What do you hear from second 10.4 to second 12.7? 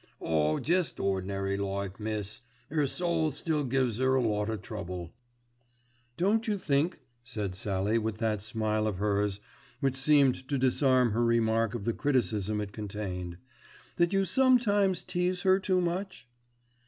to disarm her remark of the criticism